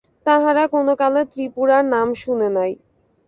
[0.25, 2.71] তাহারা কোনো কালে ত্রিপুরার নাম শুনে নাই।